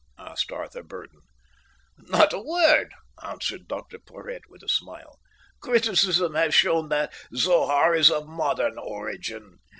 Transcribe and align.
asked 0.17 0.51
Arthur 0.51 0.81
Burdon. 0.81 1.21
"Not 1.95 2.33
a 2.33 2.39
word," 2.39 2.91
answered 3.23 3.67
Dr 3.67 3.99
Porhoët, 3.99 4.47
with 4.49 4.63
a 4.63 4.67
smile. 4.67 5.19
"Criticism 5.59 6.33
has 6.33 6.55
shown 6.55 6.89
that 6.89 7.13
Zohar 7.35 7.93
is 7.93 8.09
of 8.09 8.25
modern 8.27 8.79
origin. 8.79 9.59